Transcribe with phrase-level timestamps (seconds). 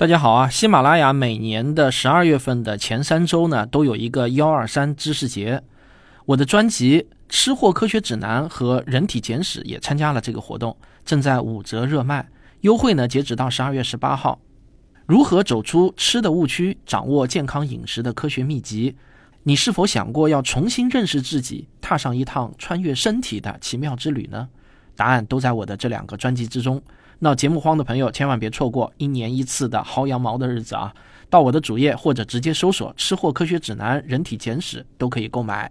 [0.00, 0.48] 大家好啊！
[0.48, 5.62] 喜马拉雅每年的十二月份的前三周呢，都有一个幺二三知识节。
[6.24, 10.74] 我的专辑《吃货科学指南》和《人体简史》也参加了这个活动，
[11.04, 12.26] 正在五折热卖，
[12.62, 14.40] 优惠呢截止到十二月十八号。
[15.04, 18.96] 如何走出吃的误区，掌握健康饮食的科学秘籍？
[19.42, 24.48] 你是否想过要重新认识自己，踏上一趟穿越身体的奇妙之旅呢？
[24.96, 26.82] 答案都在我的这两个专辑之中。
[27.22, 30.94] 闹节目荒的朋友千万别错过一年一次的薅羊毛的日子啊！
[31.28, 35.70] 到我的主页或者直接搜索“吃货科学指南”“人体简史”都可以购买。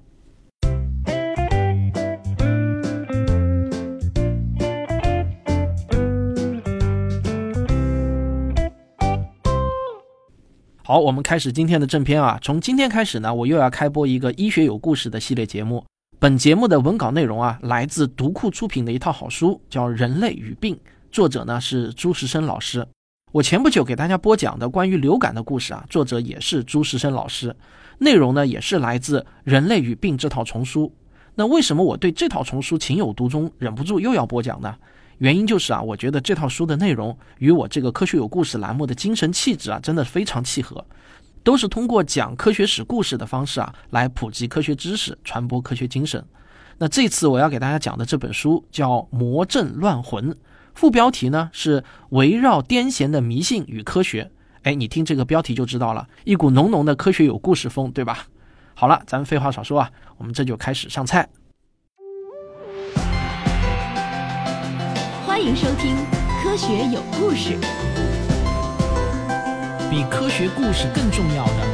[10.84, 12.38] 好，我们开始今天的正片啊！
[12.44, 15.84] 从今天开始呢，我又要开播一个医学有故事的系列节目。
[16.20, 20.76] 本节目的文稿内容啊，来自读库出品的一套好书，叫《人类与病》。
[21.12, 22.88] 作者呢是朱时生老师，
[23.32, 27.56] 我前不久给大家播讲的关于流感的故事啊，作者也是朱时生老师，
[27.98, 30.94] 内容呢也是来自《人类与病》这套丛书。
[31.36, 34.76] 那为什么我对这套丛书情有独钟，忍不住又要播讲呢？
[35.18, 40.86] 原因就是啊，我觉得这套书的内容与我这个科学有故事栏目的精神气质啊，真的非常契合，
[41.44, 46.24] 都是通过讲科学史故事的方式啊，来普及科学知识，传播科学精神。
[46.78, 50.32] 那这次我要给大家讲的这本书叫《魔怔乱魂》。
[50.80, 54.32] 副标题呢是围绕癫痫的迷信与科学。
[54.64, 58.28] 哎，你听这个标题就知道了，一股浓浓的科学有故事风，对吧？
[58.76, 61.28] 好了，咱们废话少说啊，我们这就开始上菜。
[65.28, 65.98] 欢迎收听
[66.42, 67.56] 《科学有故事》。
[69.90, 71.68] 比科学故事更重要的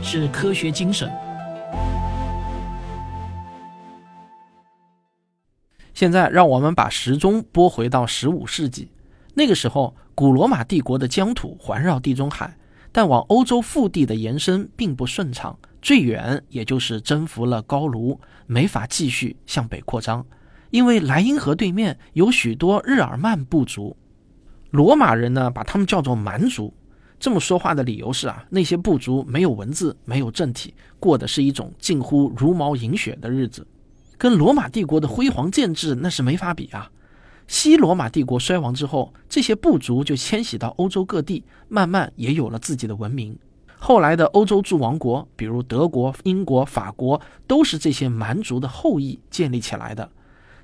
[0.00, 1.10] 是科学精神。
[6.02, 8.90] 现在让我们把时钟拨回到十五世纪，
[9.34, 12.56] 那个时候，古罗马帝国的疆土环绕地中海，
[12.90, 18.18] 但往欧洲腹地的延伸并不顺畅，最远也就是征服了高卢，
[18.48, 20.26] 没法继续向北扩张，
[20.70, 23.96] 因为莱茵河对面有许多日耳曼部族，
[24.72, 26.74] 罗马人呢把他们叫做蛮族。
[27.20, 33.64] 这么说话的理由是啊，那些部族没有文字，没有政体，过的是一种近乎茹毛饮血的日子。
[34.22, 36.92] 跟罗马帝国的辉煌建制那是没法比啊！
[37.48, 43.36] 西罗马帝国衰亡之后，这些部族就迁徙到欧洲各地，慢慢也有了自己的文明。
[43.80, 50.08] 后来的欧洲诸王国，比如德国、英国、法国，都是这些蛮族的后裔建立起来的。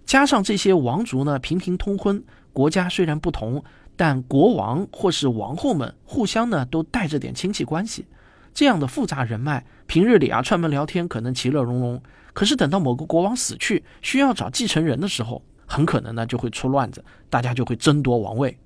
[0.07, 3.65] 加上这些王族呢，频频通婚，国家虽然不同，
[3.97, 8.07] 但国王或是王后们互相呢都带着点亲戚关系。
[8.55, 12.01] 这样的复杂人脉，平日里啊串门聊天可能其乐融融。
[12.33, 18.57] 可是等到某个国王死去，需要找继承人的时候，很可能呢就会出乱子，大家就会争夺王位。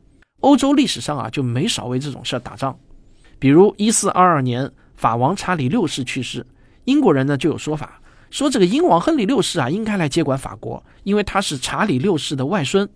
[0.41, 2.77] 欧洲历史上啊就没少为这种事儿打仗。
[3.39, 6.47] 比如一四二二年，法王查理六世去世，
[6.85, 8.01] 英国人呢就有说法，
[8.31, 12.89] 说这个英王亨利六世啊应该来接管法国，因为他是查理六世的外孙。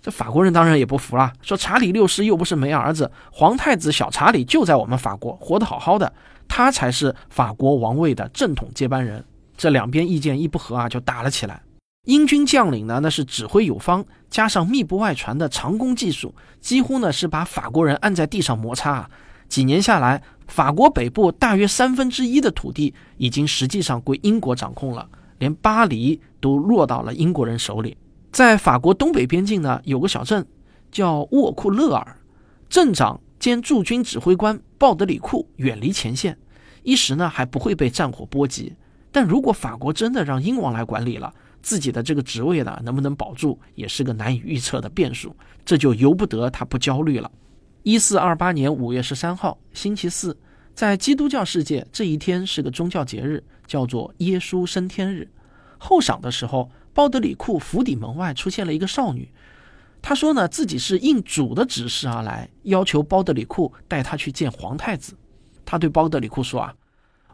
[0.00, 6.12] 这法国人当然也不服了，说查理六世又不是没儿子，皇太子小查理就在我们法国活得好好的，
[6.46, 9.24] 他才是法国王位的正统接班人。
[9.58, 11.60] 这两边意见一不合啊，就打了起来。
[12.06, 19.10] 英军将领呢，那是指挥有方，加上密不外传的长弓技术，几乎呢是把法国人按在地上摩擦啊。
[19.48, 25.06] 几年下来，法国北部大约三分之一的土地已经实际上归英国掌控了，
[25.38, 27.96] 连巴黎都落到了英国人手里。
[28.30, 30.46] 在法国东北边境呢，有个小镇
[30.92, 32.16] 叫沃库勒尔，
[32.70, 36.38] 镇长兼驻军指挥官鲍德里库远离前线，
[36.84, 38.72] 一时呢还不会被战火波及。
[39.18, 45.34] 但如果法国真的让英王来管理了，自己的这个职位呢，能不能保住，也是个难以预测的变数。
[45.64, 47.28] 这就由不得他不焦虑了。
[47.82, 50.38] 一四二八年五月十三号，星期四，
[50.72, 55.28] 在基督教世界，这一天是个宗教节日，叫做耶稣升天日。
[55.78, 59.28] 后晌的时候，鲍德里库府邸门外出现了一个少女，
[60.00, 65.16] 她说呢，自己是应主的指示而来，要求鲍德里库带她去见皇太子。
[65.64, 66.72] 她对鲍德里库说啊，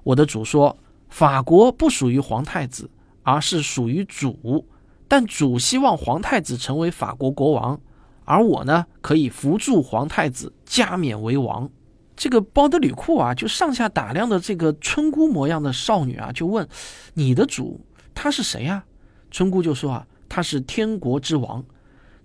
[0.02, 0.74] 我的主说。
[1.14, 2.90] 法国不属于皇太子，
[3.22, 4.66] 而是属于主。
[5.06, 7.80] 但主希望皇太子成为法国国王，
[8.24, 11.70] 而我呢，可以扶助皇太子加冕为王。
[12.16, 16.68] 这个包德吕库啊，就上下打量的这个村姑模样的少女啊，就问
[17.14, 17.80] ：“你的主
[18.12, 18.84] 他是谁呀？”
[19.30, 21.64] 村姑就说：“啊，他是天国之王。”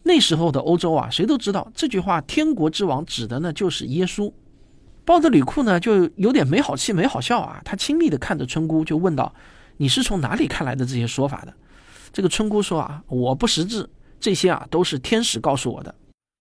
[0.02, 4.34] 那时候的欧洲啊，谁都知道这句话“天国之王”指的呢，就是耶稣。
[5.06, 7.62] 包德里库呢，就有点没好气、没好笑啊。
[7.66, 9.34] 他亲密的看着村姑，就问道
[9.78, 11.54] ：“你是从哪里看来的这些说法的？”
[12.14, 15.94] 这个村姑说：“啊，我不识字，这些啊都是天使告诉我的。”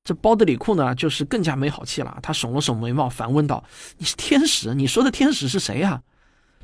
[0.05, 2.19] 这包德里库呢，就是更加没好气了。
[2.23, 3.63] 他耸了耸眉毛，反问道
[3.99, 4.75] ：“你是天使？
[4.75, 6.03] 你说的天使是谁啊？”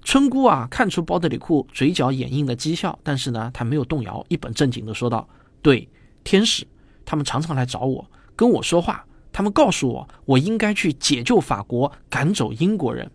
[0.02, 5.26] 春姑啊，看出包德里库嘴角掩映的讥笑，但是呢，他没有动摇，一本正经的说道
[5.62, 5.88] ：“对，
[6.24, 6.66] 天使，
[7.04, 8.06] 他们常常来找我，
[8.36, 9.04] 跟我说话。
[9.34, 13.10] 他们告诉我，我应该去解救法国，赶走英国人。”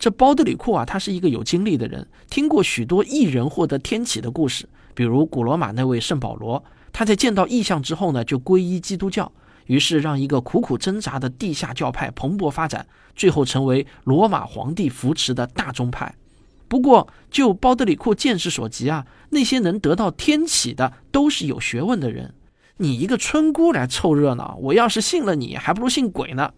[0.00, 9.30] 这包德里库啊，他是一个有经历的人，听过许多异人获得天启的故事，比如古罗马那位圣保罗，他在见到异象之后呢，就皈依基督教。
[9.66, 16.14] 于是，让一个苦苦挣扎的地下教派蓬勃发展，最后成为罗马皇帝扶持的大宗派。
[16.68, 22.32] 不过，就包德里库见识所及啊，那些能得到天启的都是有学问的人。
[22.80, 26.52] 你一个村姑来凑热闹，我要是信了你，还不如信鬼呢。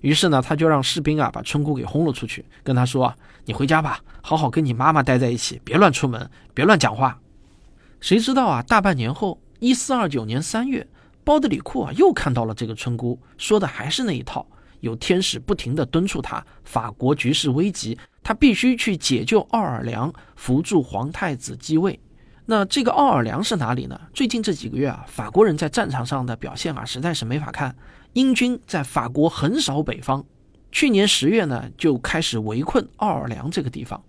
[0.00, 3.14] 于是呢，他就让士兵啊把村姑给轰了出去，跟他说
[3.46, 7.18] ：“你回家吧，好好跟你妈妈待在一起，别乱出门，别乱讲话。”
[8.00, 10.86] 谁知道啊，大半年后，一四二九年三月。
[11.24, 14.44] 包德里库啊，又看到了这个村姑，说的还是那一套。
[14.80, 21.98] 有天使不停地敦促他，法国局势危急，他必须去解救奥尔良，扶助皇太子继位。
[22.46, 24.00] 那这个奥尔良是哪里呢？
[24.12, 27.74] 最近这几个月啊，法国人在战场上的表现啊，实在是没法看。
[28.14, 30.24] 英军在法国横扫北方，
[30.70, 34.02] 去年十月呢，就开始围困奥尔良这个地方。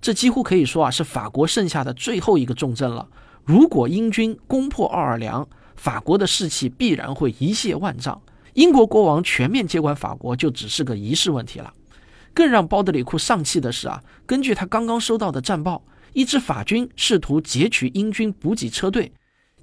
[0.00, 3.08] 这几乎可以说啊，是法国剩下的最后一个重镇了。
[3.44, 8.20] 如果英军攻破奥尔良，法国的士气必然会一泻万丈，
[8.54, 11.72] 英国国王全面接管法国就只是个仪式问题了。
[12.34, 15.82] 更让包德里库丧气的是啊，根据他刚刚收到的战报，
[16.12, 19.12] 一支法军试图劫取英军补给车队，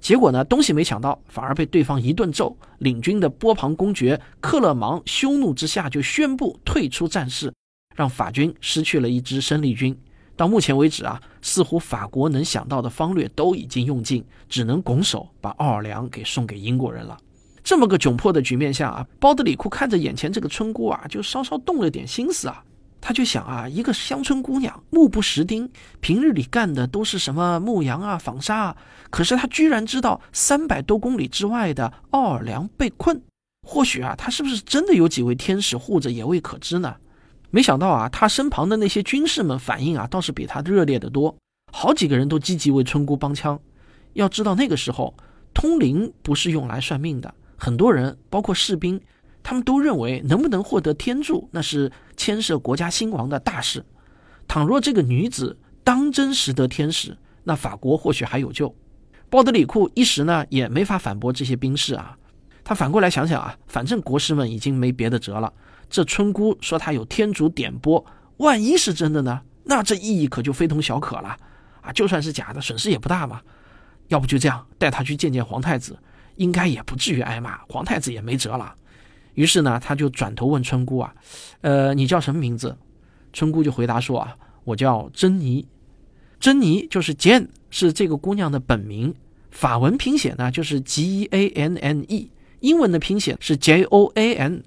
[0.00, 2.56] 结果呢东西没抢到，反而被对方一顿揍。
[2.78, 7.52] 领军的波旁公爵克勒芒羞怒之下就宣布退出战事，
[7.94, 9.96] 让法军失去了一支生力军。
[10.36, 17.16] 到目前为止啊，似乎法国能想到的方略都已经用尽，只能拱手把奥尔良给送给英国人了。
[17.64, 22.62] 这么个窘迫的局面下啊，包德里库看着眼前这个村姑啊，就稍稍动了点心思啊。
[23.00, 25.70] 他就想啊，一个乡村姑娘，目不识丁，
[26.00, 28.76] 平日里干的都是什么牧羊啊、纺纱啊，
[29.10, 33.22] 可是她居然知道三百多公里之外的奥尔良被困。
[33.66, 36.96] 或许啊，她是不是真的有几位天使护着，也未可知呢？
[37.50, 41.34] 没想到啊，他身旁的那些军士们反应啊，倒是比他热烈得多。
[41.72, 43.58] 好几个人都积极为村姑帮腔。
[44.14, 45.14] 要知道那个时候，
[45.54, 47.32] 通灵不是用来算命的。
[47.56, 49.00] 很多人，包括士兵，
[49.46, 53.86] 他们都认为能不能获得天助，那是牵涉国家兴亡的大事。
[54.48, 58.74] 倘若这个女子当真识得天使，那法国或许还有救。
[59.30, 62.18] 包德里库一时呢也没法反驳这些兵士啊。
[62.64, 65.52] 他反过来想想啊，反正国师们已经没别的辙了。
[65.88, 68.04] 这村姑说他有天主点拨，
[68.38, 69.42] 万一是真的呢？
[69.62, 71.36] 那这意义可就非同小可了
[71.82, 71.92] 啊！
[71.92, 73.40] 就算是假的，损失也不大嘛。
[74.08, 75.96] 要不就这样，带他去见见皇太子，
[76.34, 78.74] 应该也不至于挨骂，皇太子也没辙了。
[79.36, 81.14] 于是呢，他就转头问村姑啊
[81.62, 82.76] ：“呃，你叫什么名字？”
[83.32, 84.34] 村姑就回答说：“啊，
[84.64, 85.64] 我叫珍妮。
[86.40, 89.14] 珍妮就是 Jane，是这个姑娘的本名，
[89.50, 92.30] 法文拼写呢就是 G A N N E，
[92.60, 94.62] 英文的拼写是 J O A N。”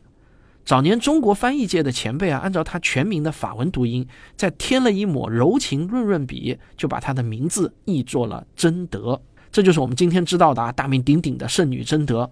[0.66, 9.20] 早年中国翻译界的前辈啊，按照他全名的法文读音，再添了一抹柔情润润笔，就把他的名字译作了贞德。
[9.52, 12.30] 这就是我们今天知道的啊，大名鼎鼎的圣女贞德。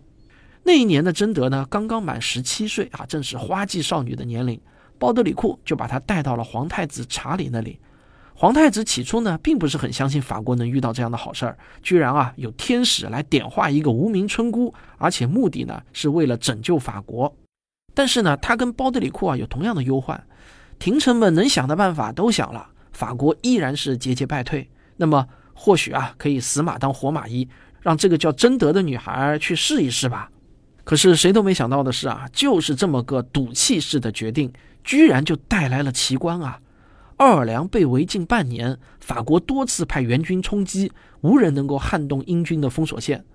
[0.68, 4.60] 那一年的贞德呢，刚刚满十七岁啊，正是花季少女的年龄。
[5.00, 7.80] 包德里库就把她带到了皇太子查理那里。
[8.36, 17.34] 皇太子起初呢，并不是很相信法国能遇到这样的好事儿，居然啊有天使来点化一个无名村姑，而且目的呢是为了拯救法国。
[17.94, 20.22] 但是呢，他跟包德里库啊有同样的忧患，
[20.80, 24.70] 廷臣们能想的办法都想了，法国依然是节节败退。
[24.98, 27.48] 那么或许啊，可以死马当活马医，
[27.80, 30.30] 让这个叫贞德的女孩去试一试吧。
[30.88, 34.54] 可是谁都没想到的是啊，就是这么个赌气式的决定，
[34.86, 36.62] 居然就带来了奇观啊！
[37.18, 40.90] 奥尔良被围近半年，法国多次派援军冲击，
[41.20, 43.26] 无人能够撼动英军的封锁线。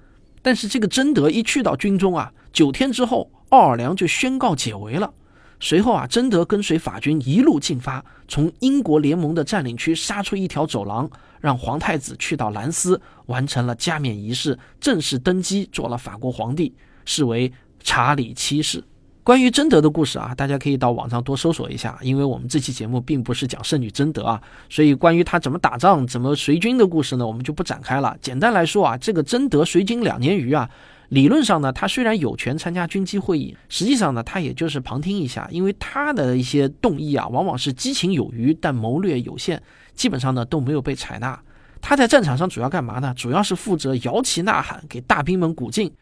[0.41, 3.31] 但是这个贞德一去到军中啊，九天之后。
[3.51, 5.13] 奥尔良就宣告解围了。
[5.61, 18.83] 随后啊，贞德跟随法军一路进发，从英国联盟的占领区杀出一条走廊，让皇太子去到兰斯，完成了加冕仪式，正式登基做了法国皇帝，视为查理七世。
[19.25, 28.17] 关于贞德的故事啊，大家可以到网上多搜索一下，因为我们这期节目并不是讲圣女贞德啊，所以关于她怎么打仗、怎么随军的故事呢，我们就不展开了。
[28.21, 30.69] 简单来说啊，这个贞德随军两年余啊。
[31.11, 39.63] 理论上呢，他虽然有权参加军机会议，实际上呢，他也就是旁听一下，因为他的一些动议啊，往往是激情有余，但谋略有限，
[39.95, 41.39] 基本上呢都没有被采纳。
[41.83, 43.13] 他在战场上主要干嘛呢？
[43.15, 45.93] 主要是负责摇旗呐喊，给大兵们鼓劲。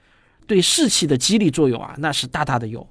[0.51, 2.85] 对士气的激励作用啊，那是大大的有。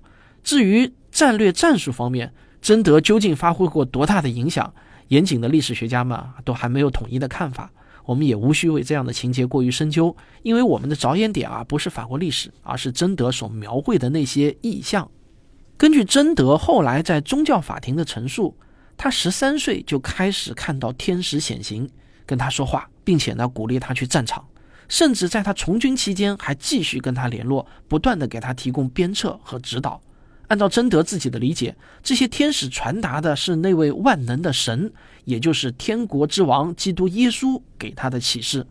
[0.46, 4.74] 至于战略战术方面，贞德究竟发挥过多大的影响，
[5.10, 7.70] 严谨的历史学家们都还没有统一的看法。
[8.06, 15.12] 我们也无需为这样的情节过于深究，因为我们的着眼点啊，不是法国历史，而是贞德所描绘的那些意象。
[15.76, 18.58] 根据贞德后来在宗教法庭的陈述，
[18.96, 21.90] 他十三岁就开始看到天使显形，
[22.26, 24.48] 跟他说话，并且呢鼓励他去战场，
[24.90, 30.02] 甚至在他从军期间还继续跟他联络，不断的给他提供鞭策和指导。
[30.48, 34.92] 按照贞德自己的理解，这些天使传达的是那位万能的神，
[35.24, 38.66] 也就是天国之王基督耶稣给他的启示。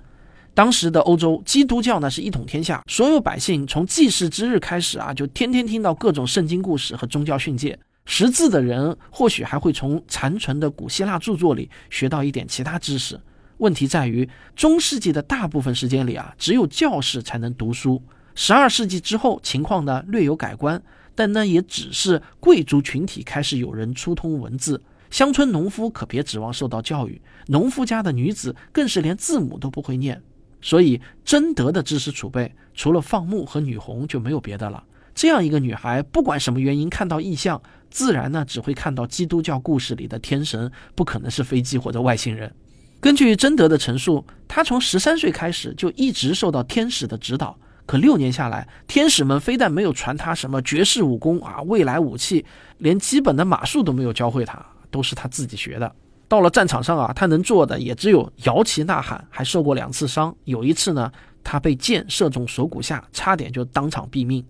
[0.54, 7.78] 当时的欧洲，基督教呢是一统天下，所有百姓从祭祀之日开始啊，就天天听到各种圣经故事和宗教训诫。
[8.06, 13.20] 识字的人或许还会从残存的古希腊著作里学到一点其他知识。
[13.58, 18.02] 问题在于，中世纪的大部分时间里啊，只有教士才能读书。
[18.34, 20.80] 十二世纪之后，情况呢略有改观，
[21.14, 27.20] 但那也只是贵族群体开始有人粗通文字，乡村农夫可别指望受到教育。
[27.48, 30.22] 农夫家的女子更是连字母都不会念。
[30.60, 34.84] 所以，贞德的知识储备除了放牧和女红就没有别的了。
[35.14, 37.60] 这样一个女孩，不管什么原因看到异象，
[37.90, 42.54] 自然呢只会看到基督教故事里的天神，不可能是飞机或者外星人。
[43.00, 47.56] 根据贞德的陈述，他从十三岁开始就一直受到天使的指导。
[47.86, 52.44] 可六年下来，天使们非但没有传他什么绝世武功啊、未来武器，
[52.78, 55.90] 连基本的马术都没有教会他，都是他自己学的。
[56.26, 60.34] 到了战场上啊，他能做的也只有摇旗呐喊，还受过两次伤。
[60.44, 61.10] 有一次呢，
[61.42, 64.44] 他被箭射中手骨下，差点就当场毙命。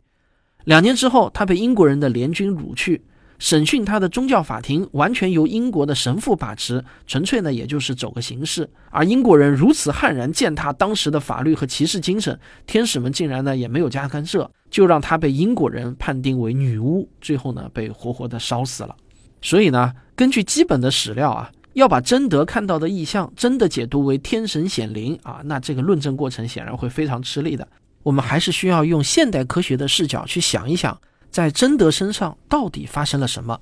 [0.65, 3.05] 两年之后，他被英国人的联军掳去，
[3.39, 8.69] 审讯他的宗教法庭完全由英国的神父把持，纯粹呢也就是走个形式。
[8.91, 18.95] 而英国人如此悍然践踏当时的法律和骑士精神，天使们竟然呢也没有加干涉，就让他被英国人判定为女巫，最后呢被活活的烧死了。
[19.41, 21.51] 所以呢，根据基本的史料啊。
[21.75, 27.69] 要把贞德看到的异象真的解读为天神显灵啊，那这个论证过程显然会非常吃力的。
[28.03, 30.99] 我们还是需要用现代科学的视角去想一想，
[31.31, 33.61] 在贞德身上到底发生了什么。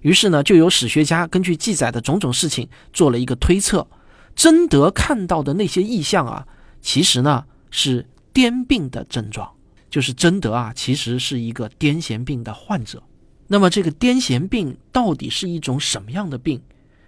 [0.00, 3.86] 于是呢，就有史学家根据记载的种种事情做了一个推测：
[4.34, 6.46] 贞德看到的那些异象啊，
[6.80, 9.48] 其实呢是癫病的症状，
[9.88, 13.02] 就是贞德啊其实是一个癫痫病的患者。
[13.46, 16.60] 那么这个癫痫病到底是一种什么样的病？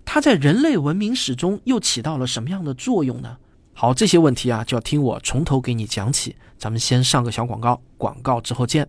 [0.05, 3.39] 它在人类文明史中又起到了什么样的作用呢？
[3.73, 6.37] 好，这些问题啊，就要听我从头给你讲起。
[6.59, 8.87] 咱们先上个小广告，广告之后见。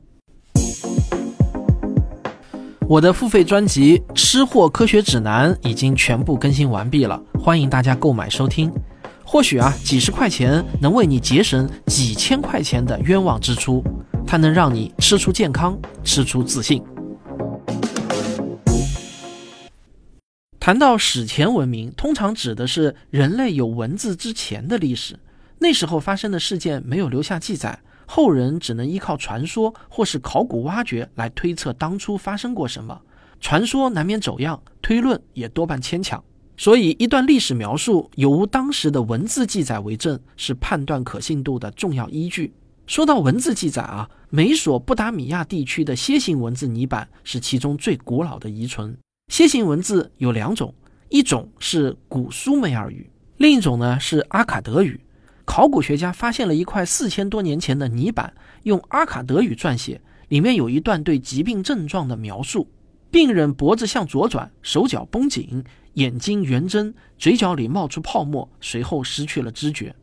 [2.88, 8.72] 我的付费专辑《吃货科学指南》已经全部更新完毕了，欢迎大家购买收听。
[9.24, 13.84] 或许啊，几十块钱能为你节省几千块钱的冤枉支出，
[14.28, 16.84] 它能让你吃出健康，吃出自信。
[20.60, 25.18] 谈到史前文明，通常指的是人类有文字之前的历史。
[25.58, 33.02] 那时候发生的事件没有留下记载，后人只能依靠传说或是考古挖掘来推测当初发生过什么。
[33.40, 36.24] 传说难免走样，推论也多半牵强。
[36.58, 42.54] 所以，一段历史描述有无当时的文字记载为证，是判断可信度的重要依据。
[42.88, 48.98] 说到文字记载啊，美索不达米亚地区的楔形文字泥板是其中最古老的遗存。
[49.30, 50.74] 楔形文字有两种，
[51.10, 55.00] 一种是古苏美尔语，另一种呢是阿卡德语。
[55.46, 58.34] 考古学家发现了一块四千多年前的泥板，
[58.64, 62.68] 用阿卡德语撰写，里面有一段对疾病症状的描述：
[63.12, 69.96] 病人脖子向左转，手脚绷紧，眼睛圆睁，嘴角里冒出泡沫，随后失去了知觉。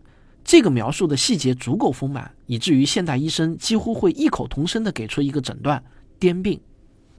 [0.45, 5.83] 这个描述的细节足够丰满，以至于现代医生几乎会异口同声地给出一个诊断：
[6.19, 6.61] 癫病。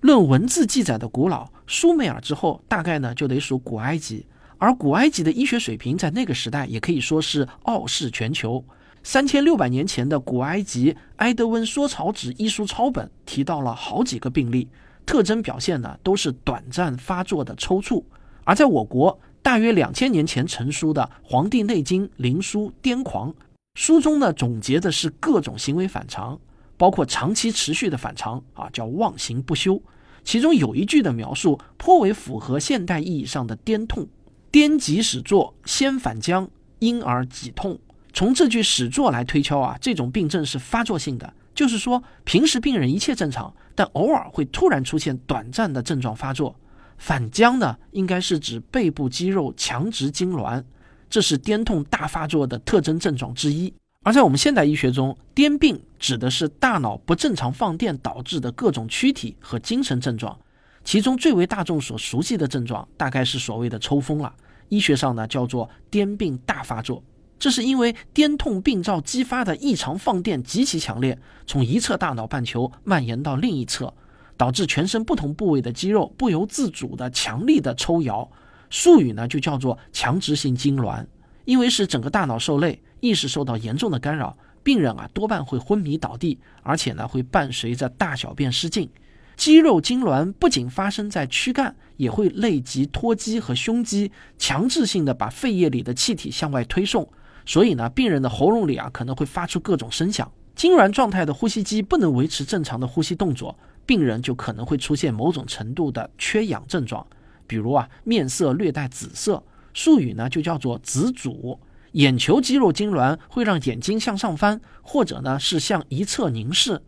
[0.01, 4.25] 论文字记载的古老，苏美尔之后大概呢就得数古埃及，
[4.63, 8.63] 而古埃及的医学水平在那个时代也可以说是傲视全球。
[9.03, 14.70] 三千六百年前的古埃及埃德温说草纸医书抄本提到了好几个病例，
[15.05, 18.01] 特征表现呢都是短暂发作的抽搐。
[18.46, 23.32] 而在我国大约两千年前成书的《黄帝内经·灵书·癫狂》，
[23.75, 26.39] 书中呢总结的是各种行为反常，
[26.77, 29.82] 包括长期持续的反常啊，叫妄行不休。
[30.24, 34.08] 其中有一句的描述颇为符合现代意义上的癫痛，
[34.53, 37.79] 癫急始作，先反僵，因而己痛。
[38.13, 46.55] 从这句始作来推敲啊，这种病症是发作性的，就是说平时病人一切正常，但偶尔会突然出现短暂的症状发作。
[47.00, 50.63] 反僵呢，应该是指背部肌肉强直痉挛，
[51.10, 53.74] 这是癫痛大发作的特征症状之一。
[54.03, 60.38] 而在我们现代医学中，癫病指的是大脑不正常放电导致的各种躯体和精神症状，
[60.83, 64.33] 其中最为大众所熟悉的症状，大概是所谓的抽风了。
[64.69, 67.03] 医学上呢叫做癫病大发作，
[67.37, 73.93] 这是因为癫痛病灶激发的异常放电极其强烈，从一侧大脑半球蔓延到另一侧，
[74.35, 78.29] 导致全身不同部位的肌肉不由自主的强力的抽摇，
[78.69, 81.05] 术语呢就叫做强直性痉挛。
[81.45, 88.89] 因为是整个大脑受累，意识受到严重的干扰，病人啊多半会昏迷倒地，而且呢会伴随着大小便失禁。
[89.35, 97.07] 肌肉痉挛不仅发生在躯干，也会累及托肌和胸肌，强制性的把肺液里的气体向外推送。
[97.45, 100.31] 所以呢，病人的喉咙里啊可能会发出各种声响。
[100.55, 107.05] 痉挛状态的呼吸机不能维持正常的呼吸动作，病人就可能会出现某种程度的缺氧症状，
[107.47, 109.43] 比如啊面色略带紫色。
[109.73, 111.59] 术语呢就叫做紫阻，
[111.93, 116.79] 眼球肌肉痉挛会让眼睛向上翻，或者呢是向一侧凝视。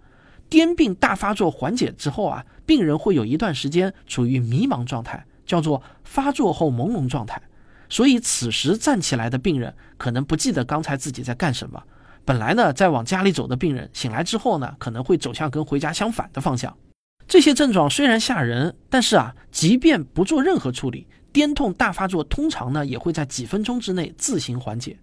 [0.56, 7.42] 癫病大发作缓解之后啊，病人会有一段时间处于迷茫状态，叫做发作后朦胧状态。
[7.90, 11.84] 所以此时站起来的病人可能不记得刚才自己在干什么。
[12.24, 16.74] 本来呢在往家里走的病人醒来之后呢，可能会走向跟回家相反的方向。
[17.28, 21.06] 这些症状虽然吓人，但是啊，即便不做任何处理。
[21.34, 24.98] 癫痛大发作通常呢也会在几分钟之内自行缓解。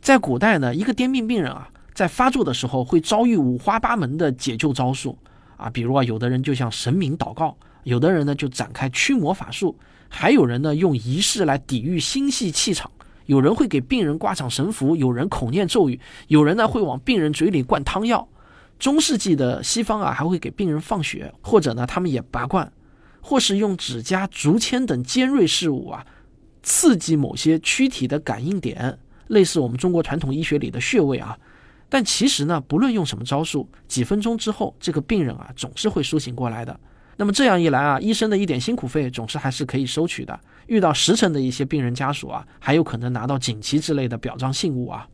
[0.00, 5.18] 在古代呢，一个癫病病人啊，在发作的时候会遭遇五花八门的解救招数
[5.56, 9.76] 啊，比如啊，有的人就向神明祷告，有的人呢就展开驱魔法术，
[10.08, 12.90] 还有人呢用仪式来抵御心系气场，
[13.26, 18.26] 有人会给病人挂上神符，有人口念咒语，有人呢会往病人嘴里灌汤药。
[18.78, 22.72] 中世纪的西方啊，还会给病人放血，或者呢，他们也拔罐。
[23.24, 26.04] 或是用指甲、竹签等尖锐事物啊，
[26.64, 31.38] 刺激某些躯体的感应点，类似我们中国传统医学里的穴位啊。
[31.92, 36.80] 但其实呢，不论用什么招数，几分钟之后，这个病人啊总是会苏醒过来的。
[37.18, 40.40] 那么这样一来啊，医生的一点辛苦费总是还是可以收取的。
[40.68, 45.06] 遇到实诚的一些病人家属啊，还有可能拿到锦旗之类的表彰信物啊。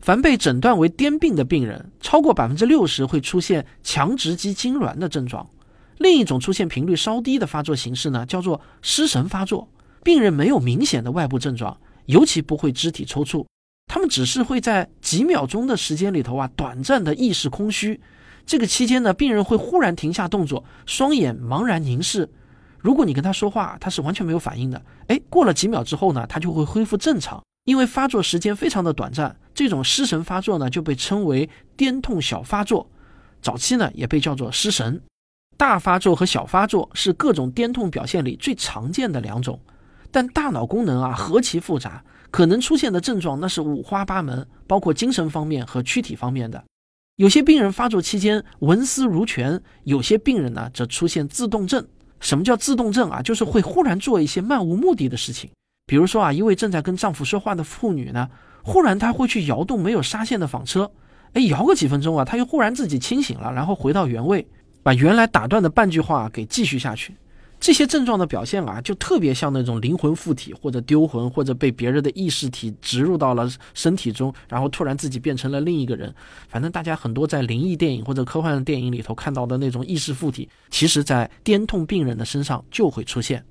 [0.00, 5.44] 凡被诊断为癫病的病人，超过百分之六十会出现强直肌痉挛的症状。
[5.98, 9.68] 另一种出现频率稍低的发作形式呢，叫做失神发作。
[10.04, 11.76] 病人没有明显的外部症状，
[12.06, 13.44] 尤其不会肢体抽搐，
[13.92, 18.00] 他们只是会在几秒钟的时间里头啊，短暂的意识空虚。
[18.46, 22.30] 这个期间呢，病人会忽然停下动作，双眼茫然凝视。
[22.78, 24.80] 如果你跟他说话，他是完全没有反应的。
[25.08, 27.42] 哎，过了几秒之后呢，他就会恢复正常。
[27.64, 32.88] 因为发作时间非常的短暂，这种失神发作呢，就被称为癫痛小发作。
[33.42, 35.02] 早期呢，也被叫做失神。
[35.56, 39.58] 大发作和小发作是各种癫痛表现里最常见的两种，
[40.12, 46.62] 但大脑功能啊何其复杂，可能出现的症状那是五花八门，包括精神方面和躯体方面的。
[47.16, 51.86] 有些病人发作期间文思如泉，有些病人呢则出现自动症。
[52.20, 53.22] 什么叫自动症啊？
[53.22, 55.50] 就是会忽然做一些漫无目的的事情，
[55.86, 58.28] 比如说啊，一位正在跟丈夫说话的妇女呢，
[58.62, 60.90] 忽然她会去摇动没有纱线的纺车，
[61.32, 64.46] 哎，摇个几分钟啊，她又忽然自己清醒了，然后回到原位。
[64.82, 67.14] 把原来打断的半句话给继续下去，
[67.60, 76.12] 这些症状的表现啊，就特别像那种灵魂附体或者丢魂，或者被别人的意识体植入到了身体中，然后突然自己变成了另一个人。
[76.48, 83.44] 反正大家很多在灵异电影或者科幻电影里头看到的那种意识附体，其实在癫痛病人的身上就会出现。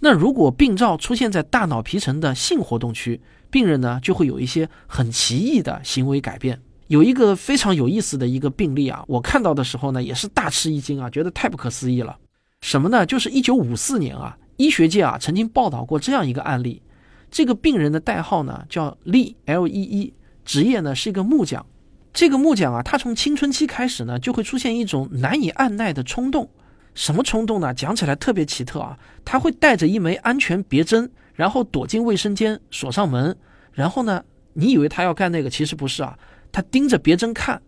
[0.00, 6.60] 那如果病灶出现在大脑皮层的性活动区，病人呢就会有一些很奇异的行为改变。
[6.86, 12.16] 有一个非常有意思的一个病例啊，我看到的时候呢，也是大吃一惊啊，觉得太不可思议了。
[12.66, 13.06] 什么呢？
[13.06, 16.82] 就是一九五四年啊，医学界啊曾经报道过这样一个案例。
[17.30, 20.12] 这个病人的代号呢叫 Lee，L E E，
[20.44, 21.64] 职业呢是一个木匠。
[22.12, 26.50] 这个木匠啊，他从青春期开始呢，就会出现一种难以按耐的冲动。
[26.92, 27.72] 什么冲动呢？
[27.72, 33.36] 讲起来特别奇特啊，他会带着一枚安全别针，然后躲进卫生间，锁上门，
[33.70, 34.24] 然后呢，
[34.54, 36.18] 你以为他要干那个，其实不是啊。
[36.50, 37.62] 他盯着别针看，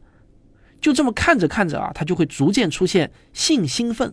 [0.81, 4.13] 就这么看着看着啊，他就会逐渐出现性兴奋，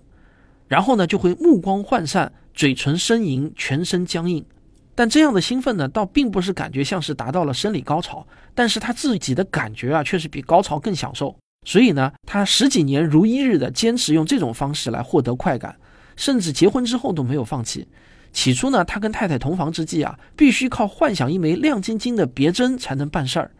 [0.67, 4.45] 然后呢就会目光涣散、嘴唇呻吟、全身僵硬。
[4.93, 11.35] 但这样的兴奋呢，倒并不是感觉像是达到了生理高潮，但是他自己的感觉啊，却是比高潮更享受。
[11.65, 15.75] 所以呢，他十几年如一日的坚持用这种方式来获得快感，
[16.15, 17.87] 甚至结婚之后都没有放弃。
[18.31, 23.51] 起初呢，他跟太太同房之际啊，必须靠幻想一枚亮晶晶的别针才能办事儿。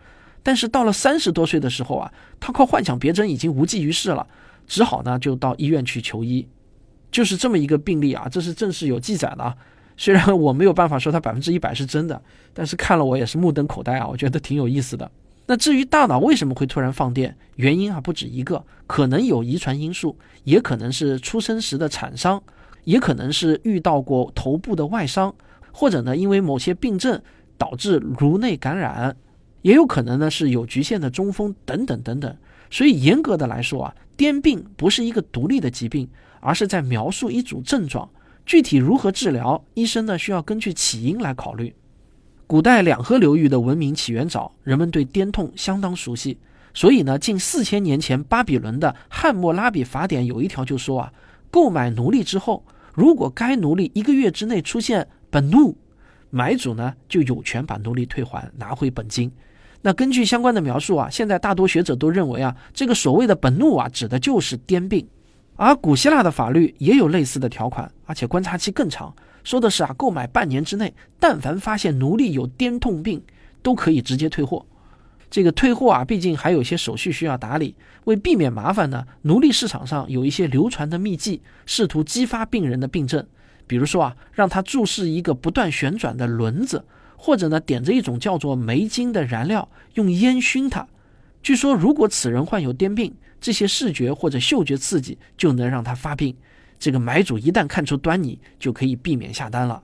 [0.43, 4.25] 但是到了三十多岁的时候啊，他靠幻想别针已经无济于事了，
[4.67, 6.47] 只好呢就到医院去求医，
[7.15, 9.55] 就是这么一个病例啊，这是正式有记载的啊。
[9.95, 12.21] 虽然我没有办法说它百分之一百是真的，
[12.53, 15.09] 但是看了我也是目瞪口呆啊，我觉得挺有意思的。
[15.45, 22.43] 那至于大脑为什么会突然放电，原因啊不止一个，可能有遗传因素，也可能是出生时的产伤，
[22.83, 25.33] 也可能是遇到过头部的外伤，
[25.71, 27.21] 或者呢因为某些病症
[27.57, 29.15] 导致颅内感染，
[29.61, 32.35] 也有可能呢是有局限的中风等等等等。
[32.69, 36.09] 所以严格的来说啊，癫病不是一个独立的疾病，
[36.45, 38.07] 而是在描述一组症状，
[38.45, 41.73] 具体如何治疗，医生呢需要根据起因来考虑。
[42.45, 46.37] 古代两河流域的文明起源早，人们对癫痛相当熟悉，
[46.75, 51.11] 所以呢，近四千年前巴比伦的《汉谟拉比法典》有一条就说啊，
[51.49, 55.75] 购买奴隶之后，如果该奴隶一个月之内出现本怒，
[56.29, 59.31] 买主呢就有权把奴隶退还，拿回本金。
[59.81, 65.07] 那根据相关的描述啊，现在大多学者都认为啊，这个所谓的本怒啊，指的就是癫病，
[65.55, 69.13] 而古希腊的法律也有类似的条款，而且观察期更长。
[69.43, 73.23] 说的是啊，购买半年之内，但凡发现奴隶有癫痛病，
[73.61, 74.65] 都可以直接退货。
[75.29, 77.75] 这个退货啊，毕竟还有一些手续需要打理。
[78.05, 83.25] 为避免麻烦呢，奴隶市场上有一些流传的秘技，试图激发病人的病症。
[83.67, 90.87] 比如说啊，让他注视一个不断旋转的轮子，或者呢，点着一种叫做煤精的燃料，用烟熏他。
[91.41, 93.13] 据说，如果此人患有癫病，
[93.45, 96.35] 这些视觉或者嗅觉刺激就能让他发病。
[96.79, 99.83] 这个买主一旦看出端倪，就可以避免下单了。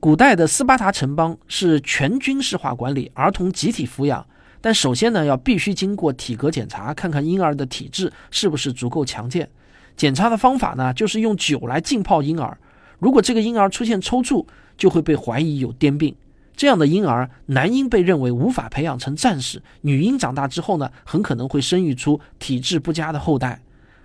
[0.00, 4.26] 古代的斯巴达城邦是全军事化管理，儿童集体抚养，
[4.62, 9.46] 但首先呢，要必须经过体格检查，看看婴儿的体质是不是足够强健。
[9.94, 12.56] 检查的方法呢，就是用酒来浸泡婴儿。
[12.98, 14.46] 如果这个婴儿出现抽搐，
[14.78, 16.16] 就会被怀疑有癫病。
[16.56, 23.60] 这样的婴儿，男婴被认为无法培养成战士，女婴长大之后呢，很可能会生育出体质不佳的后代。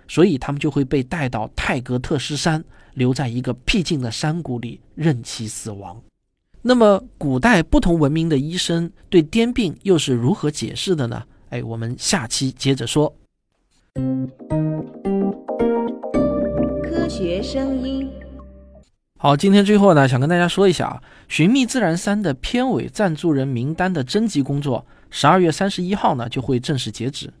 [0.08, 2.62] 所以他们就会被带到泰格特斯山，
[2.92, 6.02] 留在一个僻静的山谷里，任其死亡。
[6.60, 11.22] 那么，古代不同文明的医生对癫病又是如何解释的呢？
[11.48, 13.14] 哎，我们下期接着说。
[16.84, 18.21] 科学声音。
[19.22, 21.00] 好，今天最后呢，想跟大家说一下啊，
[21.32, 27.32] 《寻觅自然三》的片尾赞助人名单的征集工作，十二月三十一号呢就会正式截止。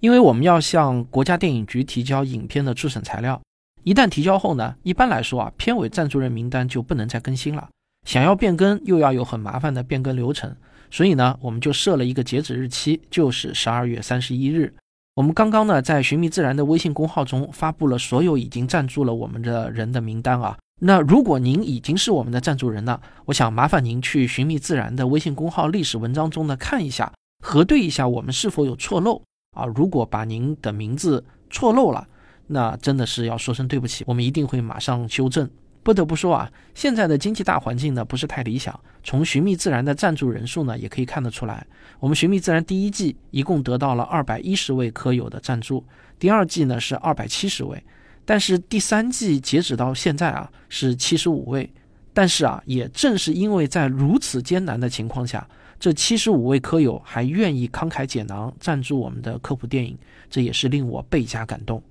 [0.00, 3.40] 因为我们要向国家电影局提交影片的初审材料，
[3.84, 7.68] 一旦提交后呢，一般来说啊，片尾赞助人名单就不能再更新了。
[8.04, 10.52] 想要变更，又要有很麻烦的变更流程，
[10.90, 14.74] 所以呢，我们就设了一个截止日期，就是十二月三十一日。
[15.14, 20.58] 我们刚刚呢，在寻觅自然的微信公号中发布了所有已经赞助了我们的人的名单啊。
[20.80, 27.12] 那如果您已经是我们的赞助人了，我想麻烦您去寻觅自然的微信公号历史文章中呢看一下，
[27.44, 29.20] 核对一下我们是否有错漏。
[29.56, 32.06] 啊，如果把您的名字错漏了，
[32.46, 35.50] 那真的是要说声对不起，我们一定会马上修正。
[35.82, 41.66] 不得不说啊，现在的经济大环境呢不是太理想，从寻觅自然的赞助人数呢也可以看得出来。
[41.98, 45.82] 我们寻觅自然第一季一共得到了二百一十位科友的赞助，
[46.18, 47.82] 第二季呢是二百七十位，
[48.28, 51.72] 但是第三季截止到现在啊是七十五位。
[52.12, 55.48] 但是啊，也正是因为在如此艰难的情况下。
[55.80, 59.96] 这七十五位科友还愿意慷慨解囊赞助我们的科普电影，
[60.28, 61.82] 这也是令我倍加感动。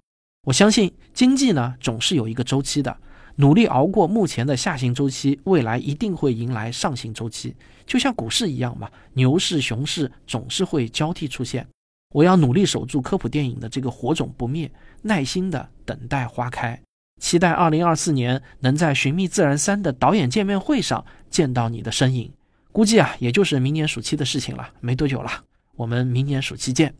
[0.45, 2.95] 我相信经济呢总是有一个周期的，
[3.37, 7.55] 努力熬过目前的下行周期，未来一定会迎来上行周期。
[7.87, 11.65] 就像股市一样嘛，牛市、熊市总是会交替出现。
[12.13, 14.69] 我要努力守住科普电影的这个火种不灭，
[15.03, 16.81] 耐心的等待花开，
[17.21, 22.33] 期待二零二四年能在《寻觅自然三》的导演见面会上见到你的身影。
[22.71, 25.31] 估计啊，也就是明年暑期的事情了，没多久了。
[25.75, 26.93] 我们明年暑期见。